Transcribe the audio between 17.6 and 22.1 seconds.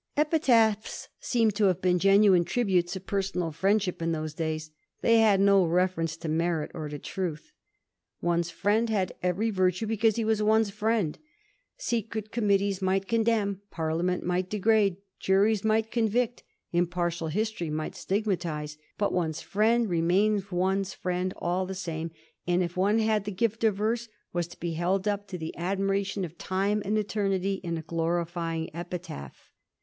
might stigmatise; but one's friend remained one's friend all the same,